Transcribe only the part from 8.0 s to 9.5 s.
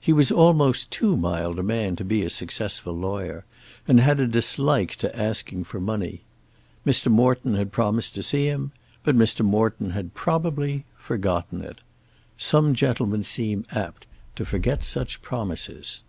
to see him, but Mr.